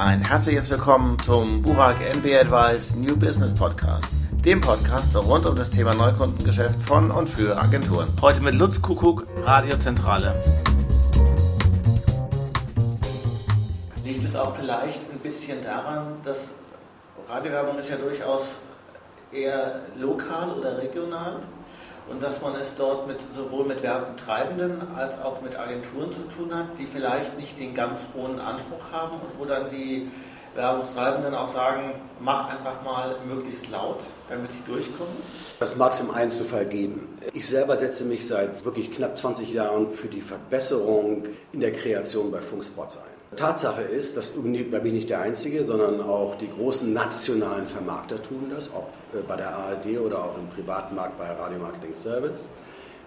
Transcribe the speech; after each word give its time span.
Ein 0.00 0.26
herzliches 0.26 0.70
Willkommen 0.70 1.18
zum 1.18 1.60
Burak 1.60 1.96
NB 2.00 2.34
Advice 2.34 2.94
New 2.94 3.18
Business 3.18 3.54
Podcast, 3.54 4.08
dem 4.46 4.62
Podcast 4.62 5.14
rund 5.14 5.44
um 5.44 5.56
das 5.56 5.68
Thema 5.68 5.92
Neukundengeschäft 5.92 6.80
von 6.80 7.10
und 7.10 7.28
für 7.28 7.60
Agenturen. 7.60 8.08
Heute 8.22 8.40
mit 8.40 8.54
Lutz 8.54 8.80
Kuckuck, 8.80 9.26
Radiozentrale. 9.44 10.40
Liegt 14.02 14.24
es 14.24 14.34
auch 14.34 14.56
vielleicht 14.56 15.02
ein 15.12 15.18
bisschen 15.22 15.62
daran, 15.62 16.14
dass 16.24 16.52
Radiowerbung 17.28 17.78
ist 17.78 17.90
ja 17.90 17.96
durchaus 17.96 18.52
eher 19.30 19.80
lokal 19.98 20.48
oder 20.52 20.78
regional 20.78 21.40
und 22.08 22.22
dass 22.22 22.40
man 22.40 22.54
es 22.56 22.74
dort 22.76 23.06
mit, 23.06 23.18
sowohl 23.32 23.66
mit 23.66 23.82
Werbetreibenden 23.82 24.94
als 24.96 25.20
auch 25.20 25.40
mit 25.42 25.58
Agenturen 25.58 26.12
zu 26.12 26.22
tun 26.22 26.54
hat, 26.54 26.78
die 26.78 26.86
vielleicht 26.86 27.38
nicht 27.38 27.58
den 27.58 27.74
ganz 27.74 28.06
hohen 28.14 28.38
Anspruch 28.38 28.92
haben 28.92 29.16
und 29.20 29.38
wo 29.38 29.44
dann 29.44 29.68
die 29.68 30.10
Werbungstreibenden 30.54 31.34
auch 31.34 31.46
sagen, 31.46 31.94
mach 32.20 32.50
einfach 32.50 32.82
mal 32.82 33.16
möglichst 33.26 33.70
laut, 33.70 33.98
damit 34.28 34.50
ich 34.50 34.64
durchkomme? 34.64 35.10
Das 35.58 35.76
mag 35.76 35.92
es 35.92 36.00
im 36.00 36.10
Einzelfall 36.10 36.66
geben. 36.66 37.18
Ich 37.34 37.48
selber 37.48 37.76
setze 37.76 38.04
mich 38.04 38.26
seit 38.26 38.64
wirklich 38.64 38.90
knapp 38.90 39.16
20 39.16 39.52
Jahren 39.52 39.90
für 39.90 40.08
die 40.08 40.20
Verbesserung 40.20 41.24
in 41.52 41.60
der 41.60 41.72
Kreation 41.72 42.30
bei 42.30 42.40
Funkspots 42.40 42.98
ein. 42.98 43.36
Tatsache 43.36 43.82
ist, 43.82 44.16
dass 44.16 44.34
da 44.34 44.40
bin 44.40 44.86
ich 44.86 44.92
nicht 44.92 45.10
der 45.10 45.20
Einzige, 45.20 45.62
sondern 45.62 46.00
auch 46.00 46.34
die 46.34 46.50
großen 46.50 46.92
nationalen 46.92 47.68
Vermarkter 47.68 48.20
tun 48.20 48.50
das, 48.52 48.70
ob 48.74 48.88
äh, 49.14 49.22
bei 49.22 49.36
der 49.36 49.56
ARD 49.56 49.98
oder 50.04 50.24
auch 50.24 50.36
im 50.36 50.48
privaten 50.48 50.96
Markt 50.96 51.16
bei 51.16 51.30
Radio 51.30 51.60
Marketing 51.60 51.94
Service. 51.94 52.48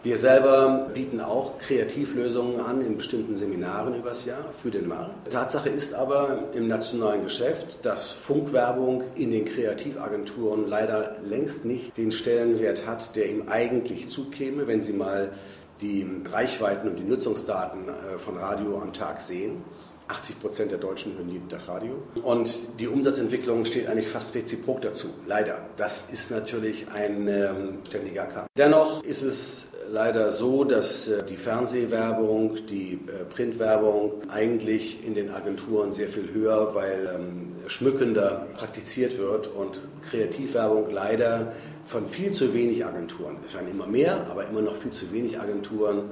Wir 0.03 0.17
selber 0.17 0.89
bieten 0.93 1.21
auch 1.21 1.57
Kreativlösungen 1.59 2.59
an 2.59 2.81
in 2.81 2.97
bestimmten 2.97 3.35
Seminaren 3.35 3.95
übers 3.95 4.25
Jahr 4.25 4.43
für 4.61 4.69
den 4.69 4.85
Markt. 4.89 5.31
Tatsache 5.31 5.69
ist 5.69 5.93
aber 5.93 6.49
im 6.53 6.67
nationalen 6.67 7.23
Geschäft, 7.23 7.85
dass 7.85 8.11
Funkwerbung 8.11 9.03
in 9.15 9.31
den 9.31 9.45
Kreativagenturen 9.45 10.67
leider 10.67 11.15
längst 11.23 11.63
nicht 11.63 11.95
den 11.95 12.11
Stellenwert 12.11 12.85
hat, 12.85 13.15
der 13.15 13.29
ihm 13.29 13.43
eigentlich 13.47 14.09
zukäme, 14.09 14.67
wenn 14.67 14.81
Sie 14.81 14.91
mal 14.91 15.31
die 15.79 16.05
Reichweiten 16.29 16.89
und 16.89 16.99
die 16.99 17.03
Nutzungsdaten 17.03 17.87
äh, 17.87 18.17
von 18.17 18.35
Radio 18.35 18.81
am 18.81 18.91
Tag 18.91 19.21
sehen. 19.21 19.63
80 20.09 20.41
Prozent 20.41 20.71
der 20.71 20.79
Deutschen 20.79 21.15
hören 21.15 21.29
jeden 21.29 21.47
Tag 21.47 21.65
Radio. 21.69 21.95
Und 22.21 22.59
die 22.77 22.89
Umsatzentwicklung 22.89 23.63
steht 23.63 23.87
eigentlich 23.87 24.09
fast 24.09 24.35
reziprok 24.35 24.81
dazu. 24.81 25.07
Leider. 25.27 25.59
Das 25.77 26.11
ist 26.11 26.29
natürlich 26.29 26.87
ein 26.93 27.29
ähm, 27.29 27.77
ständiger 27.87 28.25
Kampf. 28.25 28.47
Dennoch 28.57 29.01
ist 29.03 29.23
es 29.23 29.72
leider 29.93 30.31
so, 30.31 30.63
dass 30.63 31.07
äh, 31.07 31.23
die 31.23 31.37
Fernsehwerbung, 31.37 32.65
die 32.65 32.93
äh, 32.93 33.25
Printwerbung 33.25 34.23
eigentlich 34.27 35.05
in 35.05 35.13
den 35.13 35.29
Agenturen 35.29 35.91
sehr 35.91 36.09
viel 36.09 36.33
höher, 36.33 36.73
weil 36.73 37.11
ähm, 37.15 37.53
schmückender 37.67 38.47
praktiziert 38.55 39.19
wird 39.19 39.47
und 39.47 39.79
Kreativwerbung 40.09 40.89
leider 40.91 41.53
von 41.85 42.07
viel 42.07 42.31
zu 42.31 42.53
wenig 42.55 42.83
Agenturen, 42.83 43.37
es 43.45 43.53
werden 43.53 43.69
immer 43.69 43.85
mehr, 43.85 44.25
aber 44.31 44.47
immer 44.47 44.61
noch 44.61 44.77
viel 44.77 44.91
zu 44.91 45.11
wenig 45.13 45.39
Agenturen 45.39 46.09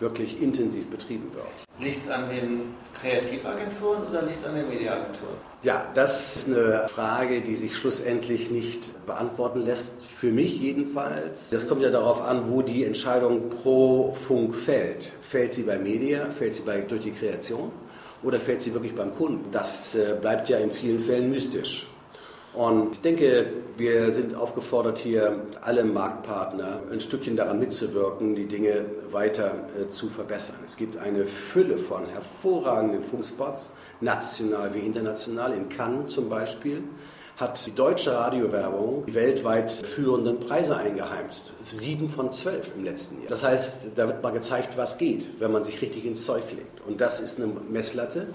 wirklich 0.00 0.40
intensiv 0.40 0.88
betrieben 0.88 1.30
wird. 1.34 1.46
Liegt 1.80 2.04
es 2.04 2.10
an 2.10 2.28
den 2.28 2.74
Kreativagenturen 3.00 4.06
oder 4.08 4.22
liegt 4.22 4.38
es 4.38 4.44
an 4.44 4.54
den 4.54 4.68
Mediaagenturen? 4.68 5.34
Ja, 5.62 5.86
das 5.94 6.36
ist 6.36 6.48
eine 6.48 6.88
Frage, 6.88 7.40
die 7.40 7.56
sich 7.56 7.76
schlussendlich 7.76 8.50
nicht 8.50 9.06
beantworten 9.06 9.60
lässt, 9.60 10.04
für 10.04 10.30
mich 10.30 10.58
jedenfalls. 10.60 11.50
Das 11.50 11.68
kommt 11.68 11.82
ja 11.82 11.90
darauf 11.90 12.22
an, 12.22 12.50
wo 12.50 12.62
die 12.62 12.84
Entscheidung 12.84 13.48
pro 13.48 14.12
Funk 14.26 14.54
fällt. 14.54 15.14
Fällt 15.20 15.52
sie 15.52 15.62
bei 15.62 15.78
Media, 15.78 16.30
fällt 16.30 16.54
sie 16.54 16.62
bei, 16.62 16.80
durch 16.80 17.02
die 17.02 17.12
Kreation 17.12 17.72
oder 18.22 18.40
fällt 18.40 18.62
sie 18.62 18.74
wirklich 18.74 18.94
beim 18.94 19.14
Kunden? 19.14 19.50
Das 19.50 19.94
äh, 19.94 20.16
bleibt 20.20 20.48
ja 20.48 20.58
in 20.58 20.70
vielen 20.70 21.00
Fällen 21.00 21.30
mystisch. 21.30 21.88
Und 22.58 22.94
ich 22.94 23.00
denke, 23.02 23.52
wir 23.76 24.10
sind 24.10 24.34
aufgefordert, 24.34 24.98
hier 24.98 25.42
alle 25.60 25.84
Marktpartner 25.84 26.80
ein 26.90 26.98
Stückchen 26.98 27.36
daran 27.36 27.60
mitzuwirken, 27.60 28.34
die 28.34 28.46
Dinge 28.46 28.84
weiter 29.12 29.52
äh, 29.80 29.88
zu 29.90 30.08
verbessern. 30.08 30.56
Es 30.66 30.76
gibt 30.76 30.96
eine 30.96 31.26
Fülle 31.26 31.78
von 31.78 32.06
hervorragenden 32.06 33.04
Funkspots, 33.04 33.76
national 34.00 34.74
wie 34.74 34.80
international, 34.80 35.52
in 35.52 35.68
Cannes 35.68 36.12
zum 36.12 36.28
Beispiel 36.28 36.82
hat 37.36 37.64
die 37.64 37.70
deutsche 37.70 38.12
Radiowerbung 38.12 39.06
die 39.06 39.14
weltweit 39.14 39.70
führenden 39.70 40.40
Preise 40.40 40.76
eingeheimst. 40.76 41.52
Sieben 41.62 42.08
von 42.08 42.32
zwölf 42.32 42.72
im 42.76 42.82
letzten 42.82 43.20
Jahr. 43.20 43.30
Das 43.30 43.44
heißt, 43.44 43.90
da 43.94 44.08
wird 44.08 44.20
mal 44.20 44.32
gezeigt, 44.32 44.70
was 44.76 44.98
geht, 44.98 45.28
wenn 45.38 45.52
man 45.52 45.62
sich 45.62 45.80
richtig 45.80 46.04
ins 46.04 46.26
Zeug 46.26 46.42
legt. 46.50 46.84
Und 46.88 47.00
das 47.00 47.20
ist 47.20 47.40
eine 47.40 47.52
Messlatte, 47.70 48.26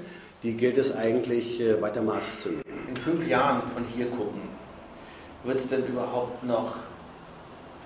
die 0.44 0.53
gilt 0.53 0.78
es 0.78 0.95
eigentlich 0.95 1.59
äh, 1.59 1.81
weiter 1.81 2.01
Maß 2.01 2.44
zu 2.44 2.50
nehmen 2.51 2.62
in 2.94 2.98
fünf 2.98 3.28
Jahren 3.28 3.68
von 3.68 3.84
hier 3.84 4.06
gucken, 4.06 4.42
wird 5.44 5.58
es 5.58 5.68
denn 5.68 5.86
überhaupt 5.88 6.44
noch 6.44 6.76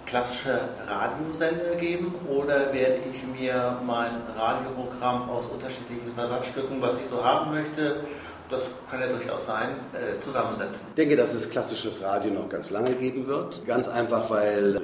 klassische 0.06 0.60
Radiosender 0.86 1.76
geben 1.76 2.14
oder 2.30 2.74
werde 2.74 3.00
ich 3.12 3.24
mir 3.40 3.80
mein 3.86 4.12
Radioprogramm 4.36 5.30
aus 5.30 5.46
unterschiedlichen 5.46 6.14
Versatzstücken, 6.16 6.82
was 6.82 7.00
ich 7.00 7.08
so 7.08 7.24
haben 7.24 7.52
möchte, 7.52 8.02
das 8.50 8.72
kann 8.90 9.02
ja 9.02 9.08
durchaus 9.08 9.46
sein, 9.46 9.70
äh, 9.94 10.20
zusammensetzen? 10.20 10.86
Ich 10.90 10.96
denke, 10.96 11.16
dass 11.18 11.34
es 11.34 11.50
klassisches 11.50 12.02
Radio 12.02 12.32
noch 12.32 12.48
ganz 12.48 12.70
lange 12.70 12.92
geben 12.92 13.28
wird. 13.28 13.66
Ganz 13.66 13.90
einfach, 13.90 14.30
weil 14.30 14.78
äh, 14.78 14.80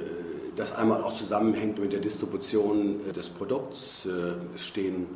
das 0.56 0.74
einmal 0.74 1.02
auch 1.02 1.14
zusammenhängt 1.14 1.78
mit 1.78 1.94
der 1.94 2.00
Distribution 2.00 3.00
äh, 3.08 3.12
des 3.12 3.30
Produkts. 3.30 4.06
Es 4.54 4.64
stehen 4.66 5.06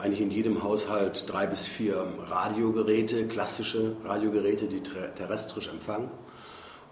eigentlich 0.00 0.20
in 0.20 0.30
jedem 0.30 0.62
Haushalt 0.62 1.24
drei 1.26 1.46
bis 1.46 1.66
vier 1.66 2.06
Radiogeräte, 2.28 3.26
klassische 3.26 3.96
Radiogeräte, 4.04 4.66
die 4.66 4.82
terrestrisch 4.82 5.68
empfangen. 5.68 6.10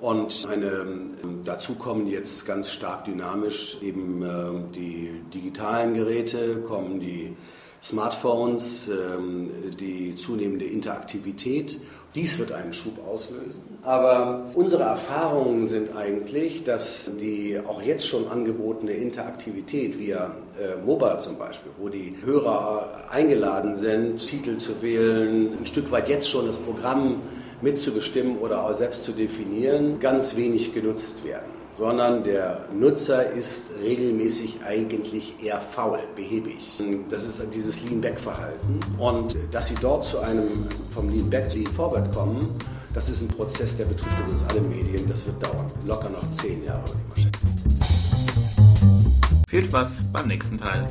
Und 0.01 0.47
eine, 0.49 0.67
ähm, 0.67 1.45
dazu 1.45 1.75
kommen 1.75 2.09
jetzt 2.09 2.45
ganz 2.45 2.71
stark 2.71 3.05
dynamisch 3.05 3.81
eben 3.83 4.23
ähm, 4.23 4.73
die 4.73 5.23
digitalen 5.33 5.95
Geräte, 5.95 6.57
kommen 6.63 6.99
die 6.99 7.37
Smartphones, 7.83 8.89
ähm, 8.89 9.51
die 9.79 10.15
zunehmende 10.15 10.65
Interaktivität 10.65 11.79
dies 12.15 12.39
wird 12.39 12.53
einen 12.53 12.75
Schub 12.75 12.99
auslösen. 13.09 13.63
Aber 13.83 14.51
unsere 14.55 14.83
Erfahrungen 14.83 15.67
sind 15.67 15.97
eigentlich, 15.97 16.63
dass 16.63 17.11
die 17.19 17.59
auch 17.67 17.81
jetzt 17.81 18.07
schon 18.07 18.29
angebotene 18.29 18.93
Interaktivität 18.93 19.99
via 19.99 20.35
äh, 20.61 20.77
Mobile 20.85 21.19
zum 21.19 21.39
Beispiel, 21.39 21.73
wo 21.79 21.89
die 21.89 22.15
Hörer 22.23 23.07
eingeladen 23.11 23.77
sind, 23.77 24.19
Titel 24.19 24.59
zu 24.59 24.83
wählen, 24.83 25.57
ein 25.59 25.65
Stück 25.65 25.91
weit 25.91 26.09
jetzt 26.09 26.29
schon 26.29 26.47
das 26.47 26.59
Programm 26.59 27.23
mitzubestimmen 27.63 28.39
oder 28.39 28.63
auch 28.63 28.75
selbst 28.75 29.05
zu 29.05 29.13
definieren, 29.13 29.99
ganz 29.99 30.37
wenig 30.37 30.75
genutzt 30.75 31.25
werden 31.25 31.62
sondern 31.77 32.25
der 32.25 32.67
Nutzer 32.73 33.31
ist 33.31 33.71
regelmäßig 33.83 34.61
eigentlich 34.67 35.35
eher 35.43 35.61
faul, 35.61 36.01
behäbig. 36.15 36.81
Das 37.11 37.25
ist 37.25 37.43
dieses 37.55 37.83
Lean-Back-Verhalten. 37.83 38.81
Und 38.99 39.37
dass 39.51 39.69
sie 39.69 39.77
dort 39.81 40.05
zu 40.05 40.21
einem 40.21 40.45
vom 40.95 41.09
Lean-Back 41.09 41.51
zu 41.51 41.59
Lean-Forward 41.59 42.13
kommen, 42.15 42.49
das 42.95 43.09
ist 43.09 43.23
ein 43.23 43.29
Prozess, 43.29 43.77
der 43.77 43.87
betrifft 43.87 44.29
uns 44.29 44.45
alle 44.51 44.61
Medien. 44.61 45.09
Das 45.09 45.25
wird 45.25 45.43
dauern. 45.43 45.67
Locker 45.87 46.11
noch 46.11 46.31
zehn 46.31 46.63
Jahre, 46.65 46.83
würde 46.89 47.01
ich 47.01 47.09
mal 47.09 47.17
schätzen. 47.23 47.49
Viel 49.49 49.65
Spaß 49.65 50.05
beim 50.13 50.29
nächsten 50.29 50.59
Teil. 50.59 50.87